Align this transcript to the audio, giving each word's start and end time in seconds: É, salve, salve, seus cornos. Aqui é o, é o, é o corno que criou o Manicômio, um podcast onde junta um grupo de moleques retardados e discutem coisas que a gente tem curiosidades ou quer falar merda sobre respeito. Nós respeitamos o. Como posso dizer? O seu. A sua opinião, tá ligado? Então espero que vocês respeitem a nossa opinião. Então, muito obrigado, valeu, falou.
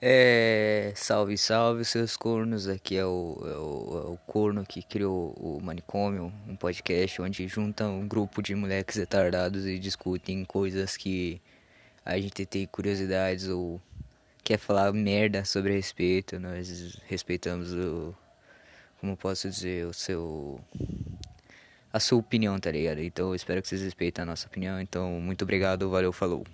É, 0.00 0.92
salve, 0.94 1.38
salve, 1.38 1.84
seus 1.84 2.16
cornos. 2.16 2.68
Aqui 2.68 2.96
é 2.96 3.04
o, 3.04 3.38
é 3.42 3.56
o, 3.56 4.06
é 4.08 4.10
o 4.10 4.18
corno 4.26 4.64
que 4.64 4.82
criou 4.82 5.32
o 5.38 5.58
Manicômio, 5.62 6.32
um 6.46 6.54
podcast 6.54 7.22
onde 7.22 7.48
junta 7.48 7.86
um 7.86 8.06
grupo 8.06 8.42
de 8.42 8.54
moleques 8.54 8.96
retardados 8.96 9.66
e 9.66 9.78
discutem 9.78 10.44
coisas 10.44 10.96
que 10.96 11.40
a 12.04 12.18
gente 12.18 12.44
tem 12.44 12.66
curiosidades 12.66 13.48
ou 13.48 13.80
quer 14.44 14.58
falar 14.58 14.92
merda 14.92 15.44
sobre 15.44 15.72
respeito. 15.72 16.38
Nós 16.38 16.98
respeitamos 17.08 17.72
o. 17.72 18.14
Como 19.00 19.16
posso 19.16 19.48
dizer? 19.48 19.86
O 19.86 19.94
seu. 19.94 20.60
A 21.92 21.98
sua 22.00 22.18
opinião, 22.18 22.58
tá 22.60 22.70
ligado? 22.70 23.00
Então 23.00 23.34
espero 23.34 23.62
que 23.62 23.68
vocês 23.68 23.82
respeitem 23.82 24.22
a 24.22 24.26
nossa 24.26 24.46
opinião. 24.46 24.78
Então, 24.80 25.20
muito 25.20 25.42
obrigado, 25.42 25.88
valeu, 25.88 26.12
falou. 26.12 26.44